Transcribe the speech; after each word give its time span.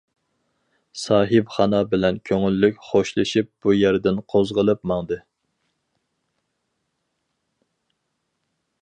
ساھىبخانا 1.01 1.81
بىلەن 1.91 2.17
كۆڭۈللۈك 2.29 2.79
خوشلىشىپ 2.87 3.51
بۇ 3.67 3.75
يەردىن 3.77 4.19
قوزغىلىپ 4.35 4.83
ماڭدى. 4.93 5.21